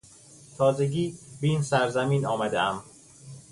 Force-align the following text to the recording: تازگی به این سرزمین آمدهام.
تازگی 0.57 1.15
به 1.41 1.47
این 1.47 1.61
سرزمین 1.61 2.25
آمدهام. 2.25 2.83